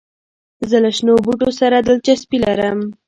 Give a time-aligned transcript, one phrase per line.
[0.69, 2.79] زه له شنو بوټو سره دلچسپي لرم.